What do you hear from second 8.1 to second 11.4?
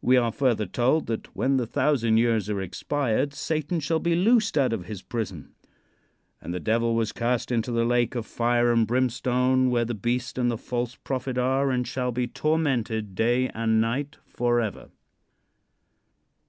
of fire and brimstone where the beast and the false prophet